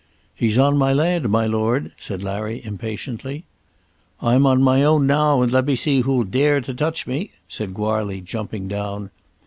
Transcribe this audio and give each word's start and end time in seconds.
"He's 0.33 0.57
on 0.57 0.77
my 0.77 0.91
land, 0.93 1.29
my 1.29 1.45
lord," 1.45 1.91
said 1.99 2.23
Larry 2.23 2.59
impatiently. 2.65 3.43
"I'm 4.19 4.47
on 4.47 4.63
my 4.63 4.81
own 4.83 5.05
now, 5.05 5.43
and 5.43 5.51
let 5.51 5.67
me 5.67 5.75
see 5.75 6.01
who'll 6.01 6.23
dare 6.23 6.59
to 6.59 6.73
touch 6.73 7.05
me," 7.05 7.29
said 7.47 7.75
Goarly 7.75 8.19
jumping 8.19 8.67
down. 8.67 9.11